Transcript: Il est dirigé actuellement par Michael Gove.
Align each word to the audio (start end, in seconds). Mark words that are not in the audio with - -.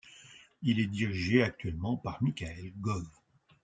Il 0.63 0.79
est 0.79 0.87
dirigé 0.87 1.43
actuellement 1.43 1.95
par 1.95 2.23
Michael 2.23 2.71
Gove. 2.81 3.05